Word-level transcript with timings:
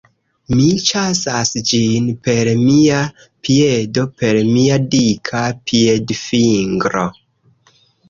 Mi 0.59 0.69
ĉasas 0.85 1.51
ĝin 1.71 2.07
per 2.29 2.51
mia 2.63 3.03
piedo 3.49 4.09
per 4.25 4.43
mia 4.57 4.81
dika 4.97 5.47
piedfingro... 5.71 7.09